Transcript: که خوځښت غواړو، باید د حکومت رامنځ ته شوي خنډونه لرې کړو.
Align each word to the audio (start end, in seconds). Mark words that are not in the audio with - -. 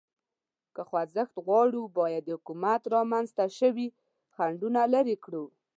که 0.75 0.81
خوځښت 0.89 1.35
غواړو، 1.45 1.81
باید 1.97 2.23
د 2.25 2.29
حکومت 2.37 2.81
رامنځ 2.95 3.27
ته 3.37 3.45
شوي 3.59 3.87
خنډونه 4.35 4.81
لرې 4.93 5.15
کړو. 5.23 5.45